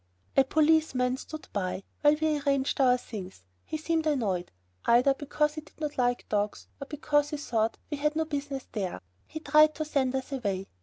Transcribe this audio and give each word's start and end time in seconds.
A 0.35 0.43
policeman 0.43 1.15
stood 1.17 1.47
by 1.53 1.83
while 2.01 2.15
we 2.19 2.39
arranged 2.39 2.81
our 2.81 2.97
things. 2.97 3.43
He 3.63 3.77
seemed 3.77 4.07
annoyed, 4.07 4.49
either 4.85 5.13
because 5.13 5.53
he 5.53 5.61
did 5.61 5.79
not 5.79 5.95
like 5.99 6.27
dogs, 6.27 6.65
or 6.81 6.87
because 6.87 7.29
he 7.29 7.37
thought 7.37 7.77
we 7.91 7.97
had 7.97 8.15
no 8.15 8.25
business 8.25 8.67
there; 8.71 8.99
he 9.27 9.39
tried 9.39 9.75
to 9.75 9.85
send 9.85 10.15
us 10.15 10.31
away. 10.31 10.65